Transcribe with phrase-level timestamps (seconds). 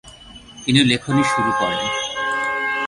[0.63, 1.85] তিনি লেখনী শুরু করেন।